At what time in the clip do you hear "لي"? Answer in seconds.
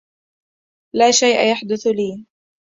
1.87-2.25